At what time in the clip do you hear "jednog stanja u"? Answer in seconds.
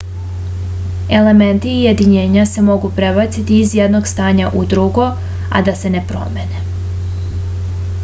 3.83-4.65